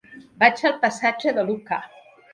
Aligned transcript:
Vaig 0.43 0.63
al 0.69 0.79
passatge 0.85 1.37
de 1.39 1.47
Lucà. 1.51 1.83